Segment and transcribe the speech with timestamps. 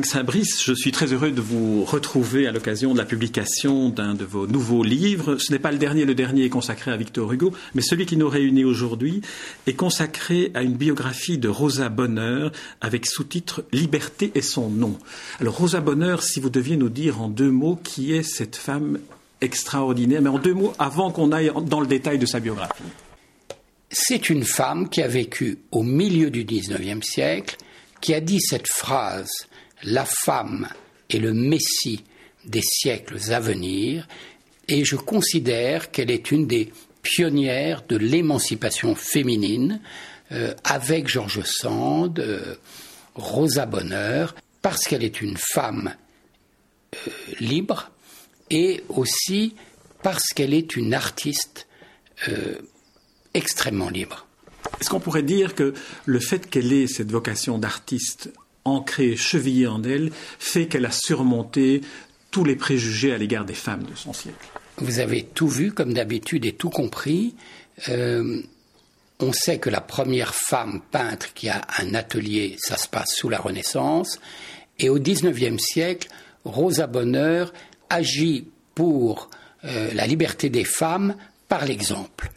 [0.00, 4.24] Saint-Brice, je suis très heureux de vous retrouver à l'occasion de la publication d'un de
[4.24, 5.36] vos nouveaux livres.
[5.36, 8.16] Ce n'est pas le dernier, le dernier est consacré à Victor Hugo, mais celui qui
[8.16, 9.20] nous réunit aujourd'hui
[9.66, 14.98] est consacré à une biographie de Rosa Bonheur avec sous-titre Liberté et son nom.
[15.40, 18.98] Alors Rosa Bonheur, si vous deviez nous dire en deux mots qui est cette femme
[19.42, 22.82] extraordinaire, mais en deux mots avant qu'on aille dans le détail de sa biographie.
[23.90, 27.58] C'est une femme qui a vécu au milieu du XIXe siècle,
[28.00, 29.30] qui a dit cette phrase
[29.82, 30.68] La femme
[31.10, 32.04] est le messie
[32.44, 34.06] des siècles à venir,
[34.68, 39.80] et je considère qu'elle est une des pionnières de l'émancipation féminine,
[40.32, 42.54] euh, avec George Sand, euh,
[43.14, 45.94] Rosa Bonheur, parce qu'elle est une femme
[46.94, 47.10] euh,
[47.40, 47.90] libre
[48.50, 49.54] et aussi
[50.02, 51.66] parce qu'elle est une artiste
[53.34, 54.26] extrêmement libre.
[54.80, 58.32] Est-ce qu'on pourrait dire que le fait qu'elle ait cette vocation d'artiste
[58.64, 61.80] ancrée, chevillée en elle, fait qu'elle a surmonté
[62.30, 64.46] tous les préjugés à l'égard des femmes de son siècle
[64.78, 67.34] Vous avez tout vu, comme d'habitude, et tout compris.
[67.88, 68.40] Euh,
[69.20, 73.28] on sait que la première femme peintre qui a un atelier, ça se passe sous
[73.28, 74.18] la Renaissance.
[74.78, 76.08] Et au XIXe siècle,
[76.44, 77.52] Rosa Bonheur
[77.90, 79.28] agit pour
[79.64, 81.14] euh, la liberté des femmes
[81.48, 82.32] par l'exemple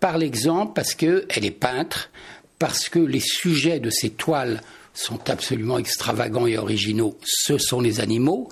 [0.00, 2.10] par l'exemple parce qu'elle est peintre,
[2.58, 4.60] parce que les sujets de ses toiles
[5.00, 8.48] sont absolument extravagants et originaux, ce sont les animaux,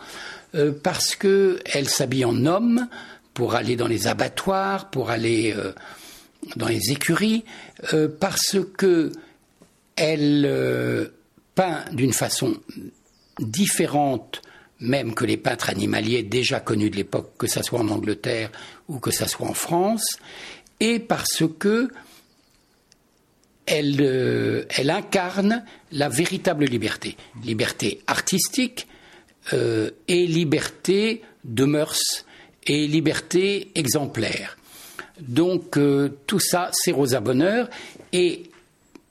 [0.55, 2.89] euh, parce qu'elle s'habille en homme
[3.35, 5.73] pour aller dans les abattoirs, pour aller euh,
[6.57, 7.45] dans les écuries,
[7.93, 9.13] euh, parce que
[9.97, 11.11] elle
[11.57, 12.57] peint d'une façon
[13.41, 14.43] différente
[14.81, 18.51] même que les peintres animaliers déjà connus de l'époque, que ce soit en Angleterre
[18.89, 20.19] ou que ce soit en France,
[20.79, 21.89] et parce que
[23.69, 28.87] elle, euh, elle incarne la véritable liberté, liberté artistique
[29.53, 32.25] euh, et liberté de mœurs
[32.67, 34.57] et liberté exemplaire.
[35.21, 37.69] Donc euh, tout ça, c'est Rosa Bonheur.
[38.13, 38.45] Et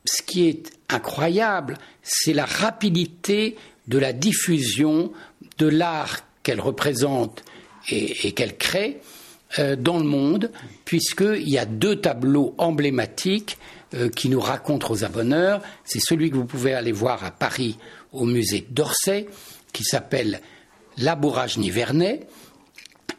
[0.06, 3.58] ce qui est incroyable, c'est la rapidité
[3.88, 5.12] de la diffusion
[5.60, 7.44] de l'art qu'elle représente
[7.90, 9.00] et qu'elle crée
[9.58, 10.52] dans le monde,
[10.84, 13.58] puisqu'il y a deux tableaux emblématiques
[13.94, 15.62] euh, qui nous racontent aux abonneurs.
[15.84, 17.78] C'est celui que vous pouvez aller voir à Paris
[18.12, 19.28] au musée d'Orsay,
[19.72, 20.42] qui s'appelle
[20.98, 22.28] Labourage Nivernais,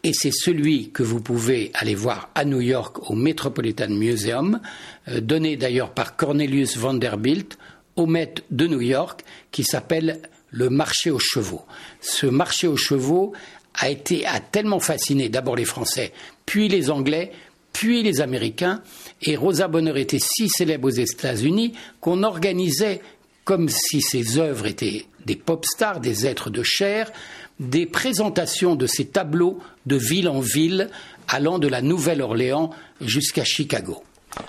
[0.05, 4.61] et c'est celui que vous pouvez aller voir à New York au Metropolitan Museum,
[5.09, 7.59] euh, donné d'ailleurs par Cornelius Vanderbilt
[7.97, 11.63] au Met de New York, qui s'appelle le marché aux chevaux.
[12.01, 13.33] Ce marché aux chevaux
[13.75, 16.13] a été a tellement fasciné d'abord les Français,
[16.47, 17.33] puis les Anglais,
[17.79, 18.83] puis les Américains,
[19.23, 23.01] et Rosa Bonheur était si célèbre aux États-Unis qu'on organisait,
[23.45, 27.13] comme si ses œuvres étaient des pop stars, des êtres de chair,
[27.61, 30.91] des présentations de ses tableaux de ville en ville,
[31.29, 34.03] allant de la Nouvelle-Orléans jusqu'à Chicago.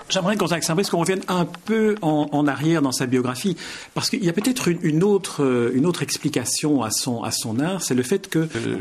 [0.08, 3.56] J'aimerais, qu'on revienne un peu en, arrière dans sa biographie,
[3.94, 7.82] parce qu'il y a peut-être une, autre, une autre explication à son, à son art,
[7.82, 8.76] c'est le fait que euh,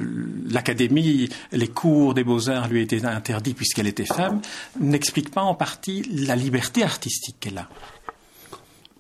[0.49, 4.41] l'académie, les cours des beaux-arts lui étaient interdits puisqu'elle était femme,
[4.79, 7.69] n'explique pas en partie la liberté artistique qu'elle a.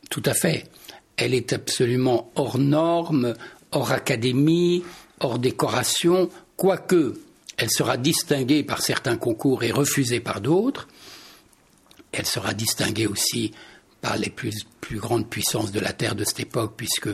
[0.09, 0.65] Tout à fait.
[1.17, 3.33] Elle est absolument hors norme,
[3.71, 4.83] hors académie,
[5.19, 7.15] hors décoration, quoique
[7.59, 10.87] elle sera distinguée par certains concours et refusée par d'autres.
[12.11, 13.53] Elle sera distinguée aussi
[14.01, 14.53] par les plus,
[14.91, 17.09] grandes puissances de la terre de cette époque, puisque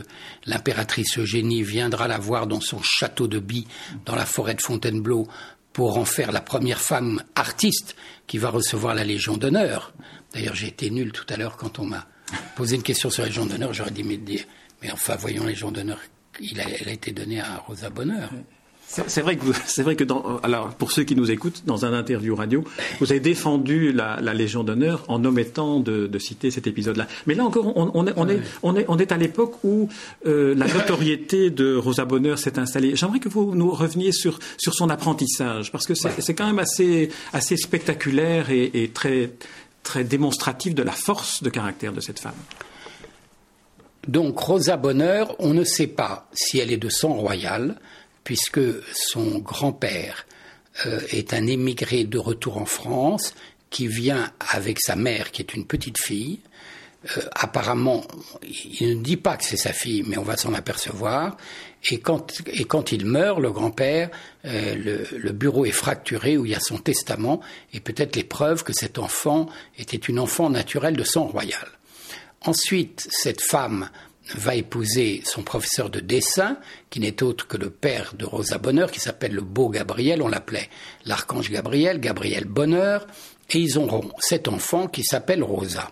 [0.46, 3.66] l'impératrice Eugénie viendra la voir dans son château de Bie,
[4.04, 5.26] dans la forêt de Fontainebleau,
[5.72, 7.96] pour en faire la première femme artiste
[8.26, 9.92] qui va recevoir la Légion d'honneur.
[10.32, 12.06] D'ailleurs, j'ai été nul tout à l'heure quand on m'a
[12.54, 13.74] posé une question sur la Légion d'honneur.
[13.74, 14.18] J'aurais dit, mais,
[14.82, 15.98] mais enfin, voyons, la Légion d'honneur,
[16.40, 18.30] elle a été donnée à Rosa Bonheur.
[18.88, 21.92] C'est vrai que c'est vrai que dans, alors pour ceux qui nous écoutent dans un
[21.92, 22.64] interview radio,
[23.00, 27.06] vous avez défendu la, Légion d'honneur en omettant de, citer cet épisode-là.
[27.26, 29.88] Mais là encore, on, est, on, est, on, est, on est à l'époque où
[30.26, 32.96] euh, la notoriété de Rosa Bonheur s'est installée.
[32.96, 37.10] J'aimerais que vous nous reveniez sur sur son apprentissage parce que c'est quand même assez
[37.32, 39.32] assez spectaculaire et, et très
[39.82, 42.34] très démonstratif de la force de caractère de cette femme.
[44.06, 47.76] Donc Rosa Bonheur, on ne sait pas si elle est de sang royal
[48.26, 48.60] puisque
[48.92, 50.26] son grand-père
[50.84, 53.34] euh, est un émigré de retour en France
[53.70, 56.40] qui vient avec sa mère, qui est une petite fille.
[57.16, 58.04] Euh, apparemment,
[58.80, 61.36] il ne dit pas que c'est sa fille, mais on va s'en apercevoir.
[61.88, 62.32] Et quand,
[62.90, 64.10] il meurt, le grand-père,
[64.44, 67.40] euh, le, bureau est fracturé où il y a son testament
[67.72, 71.68] et peut-être les preuves que cet enfant était une enfant naturelle de sang royal.
[72.40, 73.88] Ensuite, cette femme
[74.34, 76.58] va épouser son professeur de dessin,
[76.90, 80.28] qui n'est autre que le père de Rosa Bonheur, qui s'appelle le beau Gabriel, on
[80.28, 80.68] l'appelait
[81.04, 83.06] l'archange Gabriel, Gabriel Bonheur,
[83.50, 85.90] et ils auront cet enfant qui s'appelle Rosa.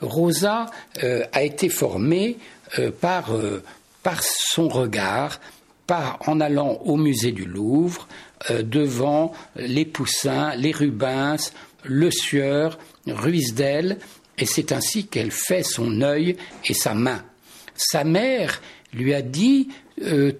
[0.00, 0.66] Rosa
[1.02, 2.36] euh, a été formée
[2.78, 3.62] euh, par, euh,
[4.02, 5.40] par son regard,
[5.86, 8.08] par, en allant au musée du Louvre,
[8.50, 11.50] devant les Poussins, les Rubens,
[11.82, 13.98] Le Sieur, Ruisdel,
[14.36, 16.36] et c'est ainsi qu'elle fait son œil
[16.66, 17.22] et sa main.
[17.74, 18.60] Sa mère
[18.92, 19.68] lui a dit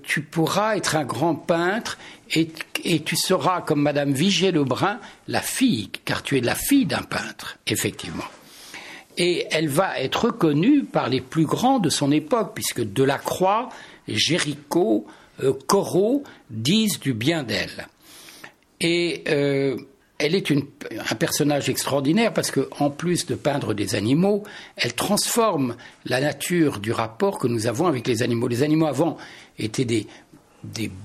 [0.03, 1.99] Tu pourras être un grand peintre
[2.31, 2.49] et,
[2.85, 4.99] et, tu seras comme Madame Vigée-Lebrun,
[5.29, 8.25] la fille, car tu es la fille d'un peintre, effectivement
[9.17, 13.69] et elle va être reconnue par les plus grands de son époque, puisque Delacroix,
[14.09, 15.07] Géricault,
[15.43, 17.89] euh, Corot disent du bien d'elle.
[18.81, 19.77] Et euh,
[20.25, 24.43] elle est un personnage extraordinaire parce qu'en plus de peindre des animaux,
[24.77, 28.49] elle transforme la nature du rapport que nous avons avec les animaux.
[28.49, 29.17] Les animaux avant
[29.59, 30.07] étaient des,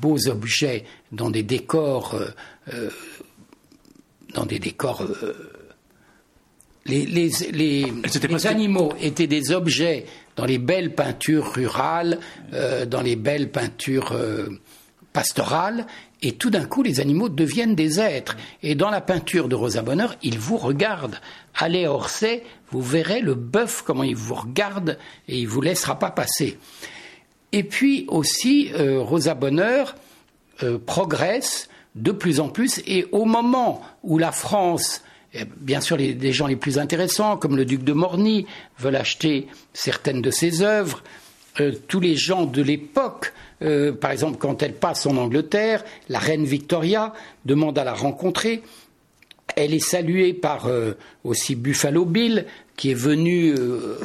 [0.01, 2.15] beaux objets dans des décors,
[2.73, 2.89] euh,
[4.33, 5.05] dans des décors
[6.85, 10.05] les, animaux étaient des objets
[10.35, 12.19] dans les belles peintures rurales,
[12.53, 14.17] euh, dans les belles peintures
[15.09, 15.85] euh, pastorales,
[16.21, 18.37] et tout d'un coup, les animaux deviennent des êtres.
[18.63, 21.19] Et dans la peinture de Rosa Bonheur, ils vous regardent.
[21.55, 24.97] Allez à Orsay, vous verrez le bœuf, comment il vous regarde,
[25.27, 26.57] et il vous laissera pas passer.
[27.51, 29.95] Et puis aussi, euh, Rosa Bonheur
[30.85, 35.01] progresse de plus en plus, et au moment où la France
[35.57, 38.47] Bien sûr, les, gens les plus intéressants, comme le duc de Morny,
[38.79, 41.03] veulent acheter certaines de ses œuvres.
[41.59, 46.19] Euh, tous les gens de l'époque, euh, par exemple, quand elle passe en Angleterre, la
[46.19, 47.13] reine Victoria
[47.45, 48.61] demande à la rencontrer.
[49.55, 52.45] Elle est saluée par euh, aussi Buffalo Bill,
[52.75, 53.55] qui est venu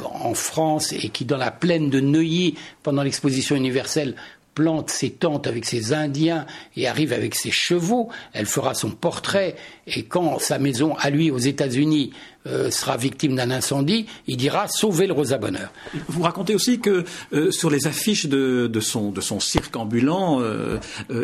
[0.03, 4.15] en France et qui, dans la plaine de Neuilly, pendant l'exposition universelle,
[4.55, 9.55] plante ses tentes avec ses Indiens et arrive avec ses chevaux, elle fera son portrait
[9.85, 12.11] et quand sa maison à lui aux États-Unis
[12.47, 15.71] euh, sera victime d'un incendie, il dira sauver le Rosa Bonheur.
[16.07, 17.03] Vous racontez aussi que
[17.33, 20.77] euh, sur les affiches de, son, de son cirque ambulant, euh,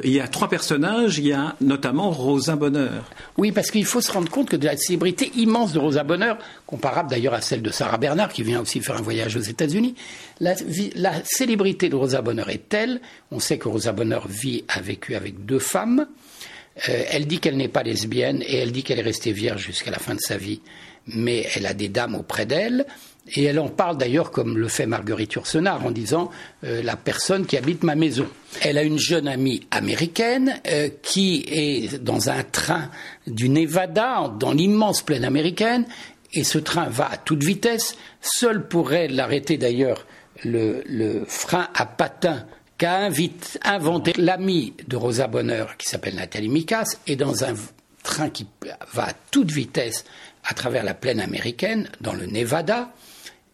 [0.03, 3.03] il y a trois personnages, il y a notamment Rosa Bonheur.
[3.37, 6.37] Oui, parce qu'il faut se rendre compte que de la célébrité immense de Rosa Bonheur,
[6.65, 9.95] comparable d'ailleurs à celle de Sarah Bernard qui vient aussi faire un voyage aux États-Unis,
[10.39, 10.55] la,
[10.95, 13.01] la célébrité de Rosa Bonheur est telle,
[13.31, 16.07] on sait que Rosa Bonheur vit, a vécu avec deux femmes,
[16.89, 19.91] euh, elle dit qu'elle n'est pas lesbienne et elle dit qu'elle est restée vierge jusqu'à
[19.91, 20.61] la fin de sa vie,
[21.07, 22.85] mais elle a des dames auprès d'elle.
[23.35, 26.31] Et elle en parle d'ailleurs comme le fait Marguerite Yourcenar en disant
[26.63, 28.25] euh, la personne qui habite ma maison.
[28.61, 32.89] Elle a une jeune amie américaine euh, qui est dans un train
[33.27, 35.85] du Nevada, dans l'immense plaine américaine,
[36.33, 37.95] et ce train va à toute vitesse.
[38.21, 40.07] Seul pourrait l'arrêter d'ailleurs
[40.43, 42.47] le frein à patins
[42.81, 43.11] qu'a
[43.63, 47.53] inventé l'ami de Rosa Bonheur, qui s'appelle Nathalie Mikas, et dans un
[48.01, 48.47] train qui
[48.91, 50.03] va à toute vitesse
[50.43, 52.91] à travers la plaine américaine, dans le Nevada,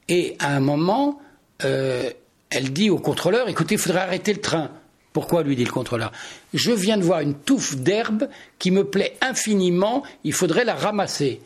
[0.08, 1.20] et à un moment,
[1.66, 2.10] euh,
[2.50, 4.72] elle dit au contrôleur, écoutez, il faudrait arrêter le train.
[5.12, 6.14] Pourquoi lui dit le contrôleur?
[6.54, 11.42] Je viens de voir une touffe d'herbe qui me plaît infiniment, il faudrait la ramasser.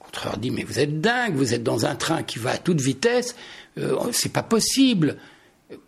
[0.00, 2.58] Le contrôleur dit Mais vous êtes dingue, vous êtes dans un train qui va à
[2.58, 3.36] toute vitesse,
[3.78, 5.16] euh, c'est pas possible.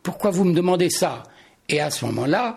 [0.02, 1.24] Pourquoi vous me demandez ça?
[1.68, 2.56] Et à ce moment-là,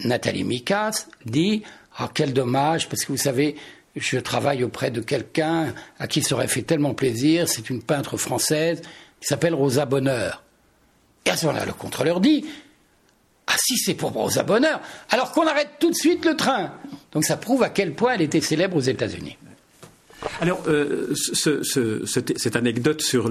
[0.00, 1.62] Nathalie Mikas dit
[1.96, 3.56] Ah, quel dommage, parce que vous savez,
[3.96, 8.16] je travaille auprès de quelqu'un à qui ça aurait fait tellement plaisir, c'est une peintre
[8.16, 8.82] française
[9.20, 10.42] qui s'appelle Rosa Bonheur.
[11.24, 12.44] Et à ce moment-là, le contrôleur dit
[13.46, 14.80] Ah, si c'est pour Rosa Bonheur,
[15.10, 16.72] alors qu'on arrête tout de suite le train.
[17.12, 19.38] Donc ça prouve à quel point elle était célèbre aux États-Unis.
[20.40, 23.30] Alors, euh, cette, anecdote sur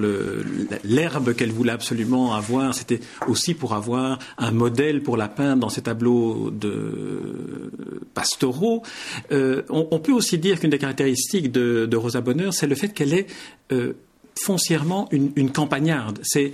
[0.83, 5.69] l'herbe qu'elle voulait absolument avoir, c'était aussi pour avoir un modèle pour la peindre dans
[5.69, 7.71] ses tableaux de
[8.13, 8.83] pastoraux.
[9.31, 13.13] Euh, on, peut aussi dire qu'une des caractéristiques de, Rosa Bonheur, c'est le fait qu'elle
[13.13, 13.27] est
[13.71, 13.93] euh,
[14.39, 16.19] foncièrement une, campagnarde.
[16.23, 16.51] C'est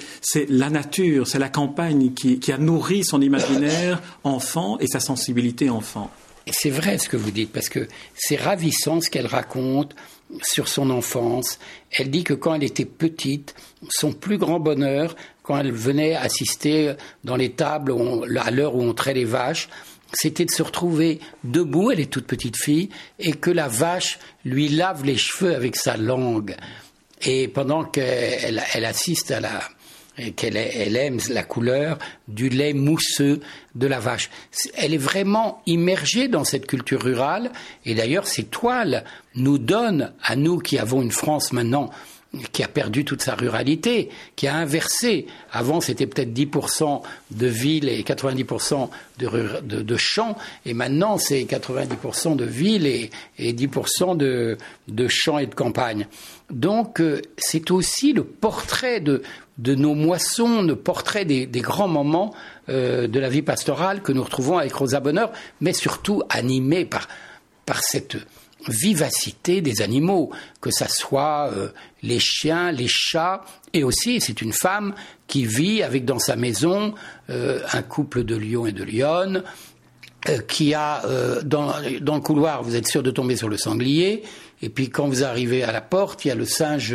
[0.49, 5.69] la nature, c'est la campagne qui, qui a nourri son imaginaire enfant et sa sensibilité
[5.69, 6.11] enfant.
[6.51, 9.95] C'est vrai ce que vous dites, parce que c'est ravissant ce qu'elle raconte
[10.41, 11.59] sur son enfance.
[11.91, 13.55] Elle dit que quand elle était petite,
[13.89, 16.93] son plus grand bonheur, quand elle venait assister
[17.23, 17.93] dans les tables
[18.39, 19.69] à l'heure où on trait les vaches,
[20.13, 24.67] c'était de se retrouver debout, elle est toute petite fille, et que la vache lui
[24.69, 26.55] lave les cheveux avec sa langue.
[27.21, 29.59] Et pendant qu'elle assiste à la,
[30.35, 31.97] qu'elle elle aime la couleur
[32.27, 33.39] du lait mousseux
[33.75, 34.29] de la vache.
[34.75, 37.51] Elle est vraiment immergée dans cette culture rurale
[37.85, 39.03] et d'ailleurs ces toiles
[39.35, 41.89] nous donnent, à nous qui avons une France maintenant
[42.51, 45.25] qui a perdu toute sa ruralité, qui a inversé.
[45.51, 51.41] Avant, c'était peut-être 10% de villes et 90% de, de, de, champs, et maintenant, c'est
[51.41, 53.09] 90% de villes et,
[53.39, 54.57] et 10% de,
[54.87, 56.07] de, champs et de campagnes.
[56.51, 59.23] Donc, euh, c'est aussi le portrait de,
[59.59, 62.33] de nos moissons, le portrait des, grands moments
[62.69, 67.07] euh, de la vie pastorale que nous retrouvons avec Rosa Bonheur, mais surtout animé par,
[67.65, 68.17] par cette
[68.69, 71.69] vivacité des animaux, que ce soit euh,
[72.03, 73.41] les chiens, les chats,
[73.73, 74.93] et aussi c'est une femme
[75.27, 76.93] qui vit avec dans sa maison
[77.29, 79.43] euh, un couple de lions et de lionnes,
[80.49, 81.01] qui a
[81.45, 84.23] dans, dans, le couloir, vous êtes sûr de tomber sur le sanglier,
[84.61, 86.93] et puis quand vous arrivez à la porte, il y a le singe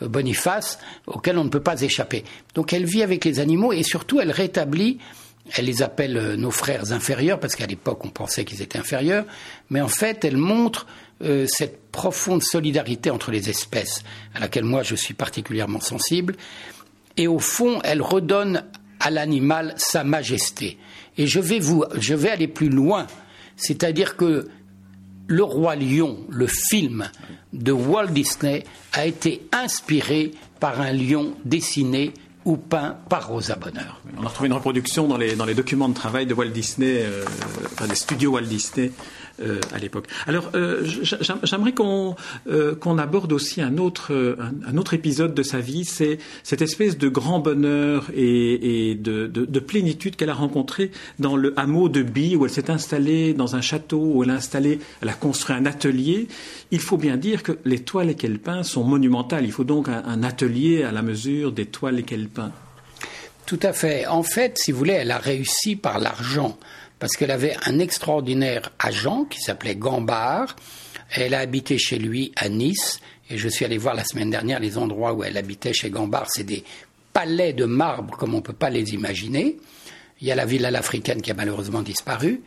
[0.00, 2.24] Boniface auquel on ne peut pas échapper.
[2.54, 4.98] Donc elle vit avec les animaux et surtout elle rétablit
[5.52, 9.24] elle les appelle euh, nos frères inférieurs, parce qu'à l'époque on pensait qu'ils étaient inférieurs,
[9.70, 10.86] mais en fait elle montre
[11.22, 14.02] euh, cette profonde solidarité entre les espèces,
[14.34, 16.36] à laquelle moi je suis particulièrement sensible,
[17.16, 18.64] et au fond elle redonne
[19.00, 20.78] à l'animal sa majesté.
[21.18, 23.06] Et je vais, vous, je vais aller plus loin,
[23.56, 24.48] c'est-à-dire que
[25.26, 27.08] le roi lion, le film
[27.52, 32.12] de Walt Disney, a été inspiré par un lion dessiné
[32.44, 34.00] ou peint par Rosa Bonheur.
[34.18, 37.24] On a retrouvé une reproduction dans les, documents de travail de Walt Disney, euh,
[37.72, 38.92] enfin des studios Walt Disney
[39.40, 40.06] euh, à l'époque.
[40.28, 40.86] Alors, euh,
[41.42, 42.14] j'aimerais qu'on
[42.46, 46.98] euh, qu'on aborde aussi un autre, un, autre épisode de sa vie, c'est cette espèce
[46.98, 52.02] de grand bonheur et, de, de, de, plénitude qu'elle a rencontré dans le hameau de
[52.02, 55.56] Bi, où elle s'est installée dans un château, où elle a installé, elle a construit
[55.56, 56.28] un atelier.
[56.70, 59.44] Il faut bien dire que les toiles qu'elle peint sont monumentales.
[59.44, 62.52] Il faut donc un, un atelier à la mesure des toiles qu'elle peint.
[63.46, 64.06] Tout à fait.
[64.06, 66.56] En fait, si vous voulez, elle a réussi par l'argent
[66.98, 70.56] parce qu'elle avait un extraordinaire agent qui s'appelait Gambard.
[71.10, 74.60] Elle a habité chez lui à Nice, et je suis allé voir la semaine dernière
[74.60, 76.26] les endroits où elle habitait chez Gambard.
[76.30, 76.64] C'est des
[77.12, 79.56] palais de marbre comme on ne peut pas les imaginer.
[80.20, 82.42] Il y a la villa africaine qui a malheureusement disparu.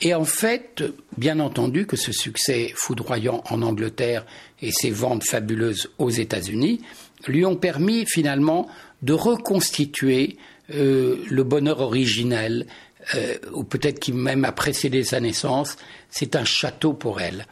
[0.00, 0.84] Et en fait,
[1.16, 4.24] bien entendu que ce succès foudroyant en Angleterre
[4.62, 6.80] et ses ventes fabuleuses aux États-Unis
[7.26, 8.68] lui ont permis finalement
[9.02, 10.36] de reconstituer
[10.70, 12.66] euh, le bonheur originel
[13.14, 15.76] euh, ou peut-être qui même a précédé sa naissance,
[16.10, 17.46] c'est un château pour elle.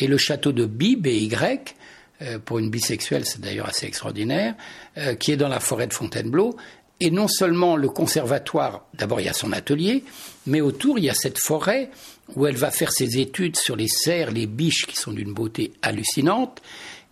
[0.00, 1.74] Et le château de Bi, B-Y,
[2.22, 4.54] euh, pour une bisexuelle, c'est d'ailleurs assez extraordinaire,
[4.96, 6.56] euh, qui est dans la forêt de Fontainebleau.
[7.00, 10.04] Et non seulement le conservatoire, d'abord il y a son atelier,
[10.46, 11.90] mais autour il y a cette forêt
[12.36, 15.72] où elle va faire ses études sur les cerfs, les biches qui sont d'une beauté
[15.82, 16.62] hallucinante.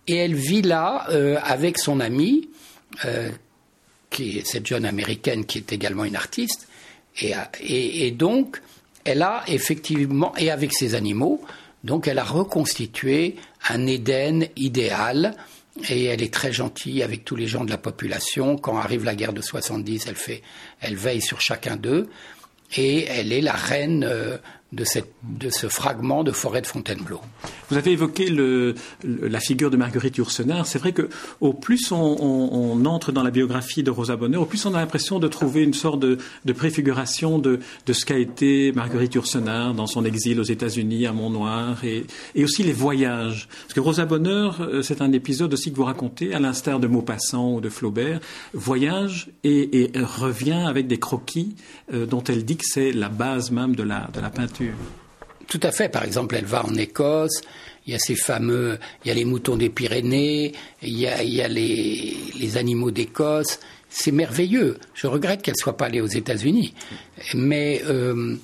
[0.07, 1.07] Et elle vit là
[1.43, 2.49] avec son amie,
[4.11, 6.69] qui cette jeune américaine qui est également une artiste,
[7.61, 8.61] et, donc,
[9.05, 11.41] elle a effectivement, et avec ses animaux,
[11.85, 13.37] donc elle a reconstitué
[13.69, 15.35] un Éden idéal.
[15.89, 18.57] Et elle est très gentille avec tous les gens de la population.
[18.57, 20.43] Quand arrive la guerre de 70, elle fait,
[20.81, 22.11] elle veille sur chacun d'eux.
[22.77, 24.37] Et elle est la reine euh,
[24.73, 24.85] de,
[25.51, 27.21] ce fragment de forêt de Fontainebleau.
[27.71, 28.29] Vous avez évoqué
[29.03, 30.67] la figure de Marguerite Yourcenar.
[30.67, 31.09] C'est vrai que
[31.41, 35.19] au plus on, entre dans la biographie de Rosa Bonheur, au plus on a l'impression
[35.19, 36.19] de trouver une sorte de,
[36.53, 37.59] préfiguration de,
[37.91, 42.07] ce qu'a été Marguerite Yourcenar dans son exil aux États-Unis, à Mont-Noir, et,
[42.45, 43.49] aussi les voyages.
[43.63, 46.87] Parce que Rosa Bonheur, euh, c'est un épisode aussi que vous racontez, à l'instar de
[46.87, 48.21] Maupassant ou de Flaubert,
[48.55, 51.55] voyage et, et revient avec des croquis
[51.93, 54.60] euh, dont elle dit que c'est la base même de la peinture.
[55.49, 55.89] Tout à fait.
[55.89, 57.41] Par exemple, elle va en Écosse.
[57.87, 60.53] Il y a ces fameux, il y a les moutons des Pyrénées,
[60.83, 63.59] il y a, les, animaux d'Écosse.
[63.89, 64.79] C'est merveilleux.
[64.95, 66.75] Je regrette qu'elle soit pas allée aux États-Unis,
[67.35, 68.37] mais euh,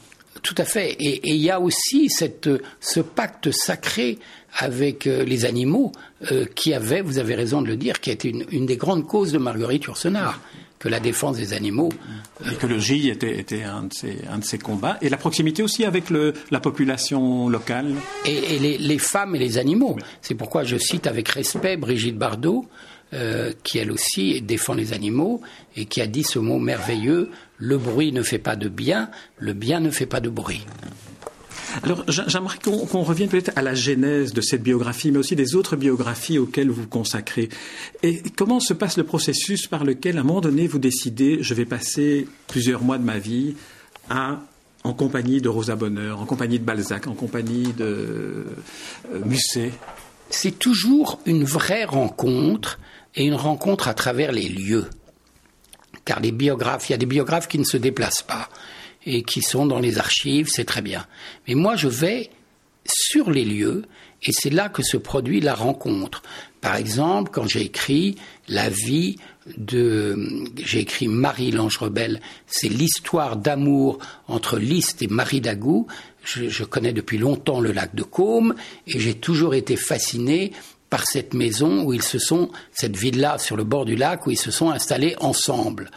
[0.42, 0.96] tout à fait.
[0.98, 2.48] Et, il y a aussi cette,
[2.80, 4.18] ce pacte sacré
[4.56, 5.92] avec euh, les animaux
[6.32, 9.06] euh, qui avait, vous avez raison de le dire, qui été une, une des grandes
[9.06, 10.40] causes de Marguerite Yourcenar
[10.78, 11.90] que la défense des animaux.
[12.44, 14.98] L'écologie était, était un, de ces, un, de ces, combats.
[15.00, 17.94] Et la proximité aussi avec le, la population locale.
[18.24, 19.94] Et, et les, les, femmes et les animaux.
[19.96, 20.02] Oui.
[20.20, 22.66] C'est pourquoi je cite avec respect Brigitte Bardot,
[23.14, 25.40] euh, qui elle aussi défend les animaux
[25.76, 29.52] et qui a dit ce mot merveilleux le bruit ne fait pas de bien, le
[29.52, 30.66] bien ne fait pas de bruit.
[31.82, 35.54] Alors, j'aimerais qu'on qu revienne peut-être à la genèse de cette biographie, mais aussi des
[35.54, 37.48] autres biographies auxquelles vous vous consacrez.
[38.02, 41.54] Et comment se passe le processus par lequel, à un moment donné, vous décidez, je
[41.54, 43.56] vais passer plusieurs mois de ma vie
[44.08, 44.40] à
[44.84, 48.46] en compagnie de Rosa Bonheur, en compagnie de Balzac, en compagnie de
[49.12, 49.72] euh, Musset?
[50.30, 52.78] C'est toujours une vraie rencontre
[53.14, 54.86] et une rencontre à travers les lieux.
[56.04, 58.48] Car les biographes, il y a des biographes qui ne se déplacent pas
[59.06, 61.06] et qui sont dans les archives, c'est très bien.
[61.48, 62.30] Mais moi, je vais
[62.84, 63.84] sur les lieux,
[64.22, 66.22] et c'est là que se produit la rencontre.
[66.60, 68.16] Par exemple, quand j'ai écrit
[68.48, 69.16] la vie
[69.56, 75.86] de, j'ai écrit Marie l'ange rebelle, c'est l'histoire d'amour entre Liszt et Marie Dagou.
[76.24, 78.56] Je, connais depuis longtemps le lac de Caume
[78.88, 80.52] et j'ai toujours été fasciné
[80.90, 84.32] par cette maison où ils se sont, cette ville-là sur le bord du lac où
[84.32, 85.90] ils se sont installés ensemble.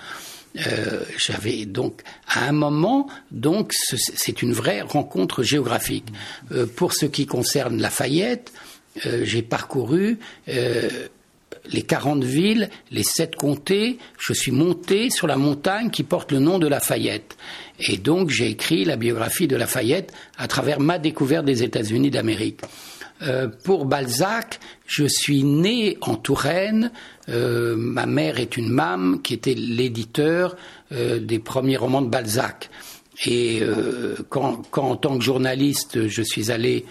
[0.58, 6.08] Euh, j'avais donc à un moment donc c'est une vraie rencontre géographique.
[6.52, 8.52] Euh, pour ce qui concerne Lafayette,
[9.06, 10.18] euh, j'ai parcouru
[11.72, 16.40] les 40 villes, les 7 comtés, je suis monté sur la montagne qui porte le
[16.40, 17.38] nom de Lafayette.
[17.80, 22.62] Et donc j'ai écrit la biographie de Lafayette à travers ma découverte des États-Unis d'Amérique.
[23.22, 26.92] Euh, pour Balzac, je suis né en Touraine.
[27.28, 30.56] Euh, ma mère est une mame qui était l'éditeur
[30.92, 32.70] euh, des premiers romans de Balzac.
[33.26, 33.62] Et
[34.30, 36.86] quand, quand, en tant que journaliste, je suis allé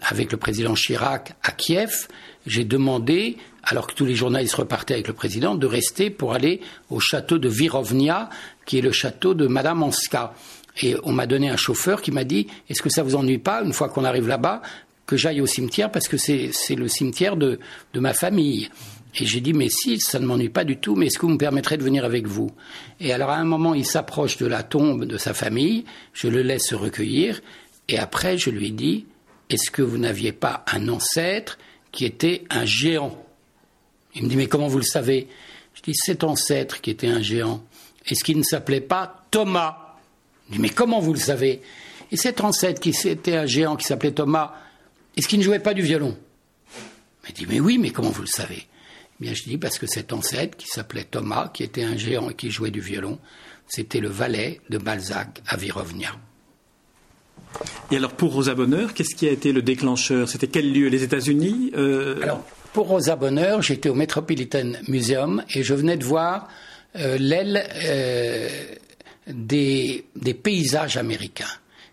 [0.00, 2.08] avec le président Chirac à Kiev,
[2.46, 6.62] j'ai demandé, alors que tous les journalistes repartaient avec le président, de rester pour aller
[6.88, 8.30] au château de Virovnia,
[8.64, 10.32] qui est le château de Madame Anska.
[10.80, 13.62] Et on m'a donné un chauffeur qui m'a dit Est-ce que ça vous ennuie pas,
[13.62, 14.62] une fois qu'on arrive là-bas,
[15.08, 17.58] que j'aille au cimetière parce que c'est le cimetière de,
[17.94, 18.68] de ma famille.
[19.14, 21.32] Et j'ai dit, mais si, ça ne m'ennuie pas du tout, mais est-ce que vous
[21.32, 22.50] me permettrez de venir avec vous?
[23.00, 26.42] Et alors, à un moment, il s'approche de la tombe de sa famille, je le
[26.42, 27.40] laisse se recueillir,
[27.88, 29.06] et après, je lui dis,
[29.48, 31.58] est-ce que vous n'aviez pas un ancêtre
[31.90, 33.16] qui était un géant?
[34.14, 35.28] Il me dit, mais comment vous le savez?
[35.72, 37.64] Je dis, cet ancêtre qui était un géant,
[38.06, 39.96] est-ce qu'il ne s'appelait pas Thomas?
[40.48, 41.62] Il me dit, mais comment vous le savez?
[42.12, 44.52] Et cet ancêtre qui était un géant qui s'appelait Thomas,
[45.18, 46.16] est-ce qu'il ne jouait pas du violon
[47.28, 49.86] Il dit, mais oui, mais comment vous le savez eh Bien, je dis, parce que
[49.88, 53.18] cet ancêtre, qui s'appelait Thomas, qui était un géant et qui jouait du violon,
[53.66, 56.14] c'était le valet de Balzac à Virovnia.
[57.90, 60.28] Et alors, pour Rosa Bonheur, qu'est-ce qui a été le déclencheur?
[60.28, 60.88] C'était quel lieu?
[60.88, 62.22] Les États-Unis euh?
[62.22, 66.46] Alors, pour Rosa Bonheur, j'étais au Metropolitan Museum et je venais de voir
[66.96, 68.48] euh, l'aile euh,
[69.26, 71.46] des, des paysages américains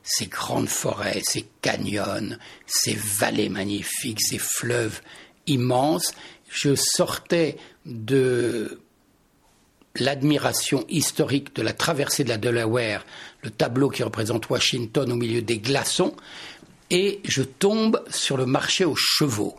[0.05, 2.37] ces grandes forêts, ces canyons,
[2.67, 5.01] ces vallées magnifiques, ces fleuves
[5.47, 6.13] immenses.
[6.47, 8.79] Je sortais de
[9.95, 13.05] l'admiration historique de la traversée de la Delaware,
[13.41, 16.15] le tableau qui représente Washington au milieu des glaçons,
[16.91, 19.55] et je tombe sur le marché aux chevaux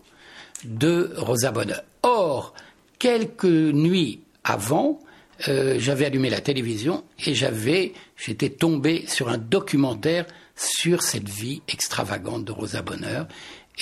[0.64, 1.82] de Rosa Bonheur.
[2.02, 2.54] Or,
[2.98, 5.00] quelques nuits avant,
[5.48, 11.62] euh, j'avais allumé la télévision et j'avais, j'étais tombé sur un documentaire sur cette vie
[11.68, 13.26] extravagante de Rosa Bonheur.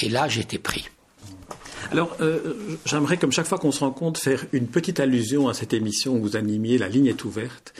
[0.01, 0.89] Et là, j'étais pris.
[1.93, 5.75] Alors, euh, j'aimerais, comme chaque fois qu'on se rencontre, faire une petite allusion à cette
[5.75, 7.75] émission où vous animiez La ligne est ouverte.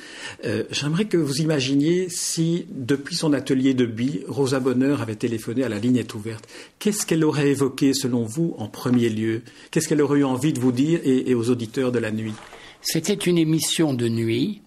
[0.45, 5.65] Euh, j'aimerais que vous imaginiez si, depuis son atelier de billes, Rosa Bonheur avait téléphoné
[5.65, 6.47] à La ligne est ouverte.
[6.79, 9.43] Qu'est-ce qu'elle aurait évoqué, selon vous, en premier lieu?
[9.71, 12.35] Qu'est-ce qu'elle aurait eu envie de vous dire et aux auditeurs de la nuit?
[12.85, 14.63] C'était une émission de nuit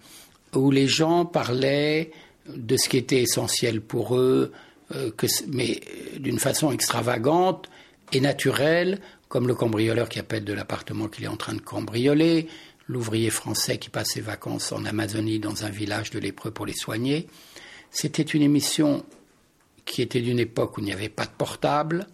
[0.53, 2.11] où les gens parlaient
[2.47, 4.51] de ce qui était essentiel pour eux,
[4.95, 5.11] euh,
[5.47, 5.79] mais
[6.19, 7.69] d'une façon extravagante
[8.11, 12.47] et naturelle, comme le cambrioleur qui appelle de l'appartement qu'il est en train de cambrioler,
[12.87, 16.73] l'ouvrier français qui passe ses vacances en Amazonie dans un village de lépreux pour les
[16.73, 17.27] soigner.
[17.91, 19.05] C'était une émission
[19.85, 22.07] qui était d'une époque où il n'y avait pas de portable.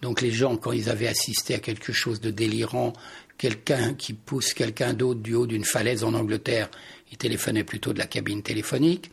[0.00, 2.92] Donc les gens, quand ils avaient assisté à quelque chose de délirant,
[3.42, 6.70] quelqu'un qui pousse quelqu'un d'autre du haut d'une falaise en Angleterre,
[7.10, 9.10] il téléphonait plutôt de la cabine téléphonique.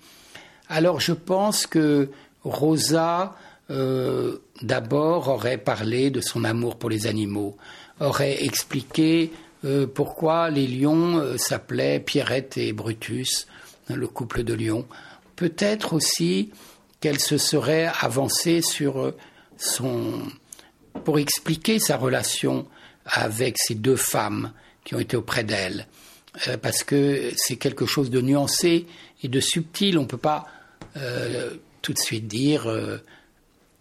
[0.67, 2.11] Alors je pense que
[2.43, 3.35] Rosa,
[3.71, 7.57] euh, d'abord, aurait parlé de son amour pour les animaux,
[7.99, 9.31] aurait expliqué
[9.65, 13.47] euh, pourquoi les lions euh, s'appelaient Pierrette et Brutus,
[13.87, 14.85] le couple de lions.
[15.37, 16.51] Peut-être aussi
[16.99, 19.11] qu'elle se serait avancée sur
[19.57, 20.21] son
[21.03, 22.67] pour expliquer sa relation
[23.10, 25.88] avec ces deux femmes qui ont été auprès d'elle,
[26.48, 28.86] euh, parce que c'est quelque chose de nuancé
[29.24, 29.98] et de subtil.
[29.98, 30.48] On ne peut pas
[30.98, 32.98] euh, tout de suite dire euh,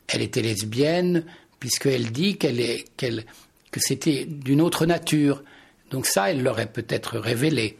[0.09, 1.25] elle était lesbienne,
[1.61, 5.43] puisqu'elle dit qu'elle est, que c'était d'une autre nature.
[5.91, 7.77] Donc ça, elle l'aurait peut-être révélé.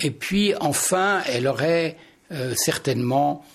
[0.00, 1.96] Et puis, enfin, elle aurait
[2.56, 3.46] certainement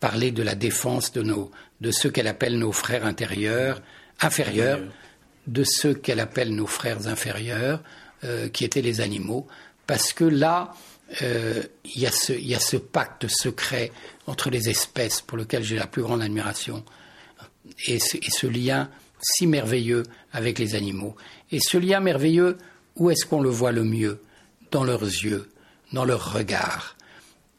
[0.00, 3.82] parlé de la défense de, nos, de ceux qu'elle appelle nos frères intérieurs,
[4.20, 4.80] inférieurs,
[5.46, 7.82] de ceux qu'elle appelle nos frères inférieurs,
[8.24, 9.46] euh, qui étaient les animaux,
[9.86, 10.74] parce que là,
[11.22, 13.90] euh, il y, a ce pacte secret
[14.26, 16.84] entre les espèces pour lequel j'ai la plus grande admiration,
[17.86, 18.88] et ce, lien
[19.20, 21.16] si merveilleux avec les animaux.
[21.50, 22.58] Et ce lien merveilleux,
[22.96, 24.20] où est-ce qu'on le voit le mieux?
[24.70, 25.50] Dans leurs yeux,
[25.92, 26.96] dans leurs regards.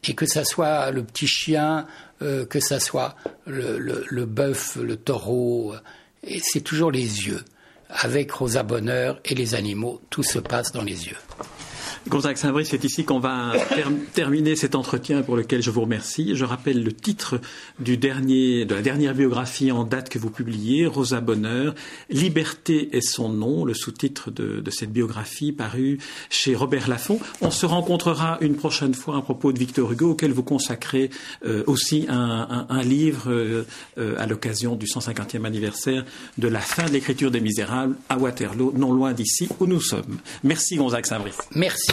[0.07, 1.85] Et que ça soit le petit chien,
[2.21, 3.15] euh, que ça soit
[3.45, 5.75] le, le bœuf, le taureau,
[6.41, 7.43] c'est toujours les yeux.
[7.89, 11.17] Avec Rosa Bonheur et les animaux, tout se passe dans les yeux.
[12.09, 13.53] Gonzague Saint-Brice, c'est ici qu'on va
[14.13, 16.35] terminer cet entretien pour lequel je vous remercie.
[16.35, 17.39] Je rappelle le titre
[17.79, 21.73] du dernier, de la dernière biographie en date que vous publiez, Rosa Bonheur,
[22.09, 25.97] Liberté est son nom, le sous-titre de, cette biographie paru
[26.29, 27.19] chez Robert Laffont.
[27.41, 31.09] On se rencontrera une prochaine fois à propos de Victor Hugo, auquel vous consacrez
[31.45, 33.65] euh, aussi un, livre euh,
[33.97, 36.03] euh, à l'occasion du 150e anniversaire
[36.37, 40.17] de la fin de l'écriture des Misérables à Waterloo, non loin d'ici où nous sommes.
[40.43, 41.37] Merci Gonzague Saint-Brice.
[41.55, 41.92] Merci.